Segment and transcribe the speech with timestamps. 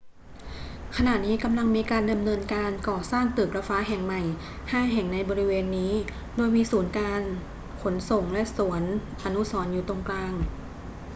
[0.97, 4.21] ขณะนี้กำลังมีการดำเนินการก่อสร้างตึกระฟ้าแห่งใหม่
[4.71, 5.93] ห้าแห่งในบริเวณนี้
[6.35, 7.21] โดยมีศูนย์การ
[7.81, 8.83] ขนส่งและสวน
[9.23, 10.33] อนุสรณ์อยู่ตรงกลาง